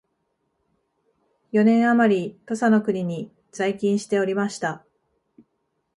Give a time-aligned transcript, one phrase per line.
[1.51, 4.83] 四年あまり土佐の国に在勤しておりました